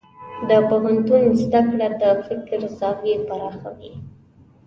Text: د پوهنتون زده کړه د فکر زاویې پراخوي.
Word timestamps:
د 0.49 0.51
پوهنتون 0.69 1.23
زده 1.41 1.61
کړه 1.69 1.87
د 2.01 2.03
فکر 2.25 2.59
زاویې 2.79 3.15
پراخوي. 3.27 3.93